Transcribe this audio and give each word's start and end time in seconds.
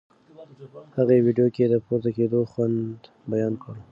هغې 0.97 1.17
ویډیو 1.25 1.47
کې 1.55 1.63
د 1.69 1.75
پورته 1.85 2.09
کېدو 2.17 2.39
خوند 2.51 2.97
بیان 3.31 3.53
کړ. 3.63 3.75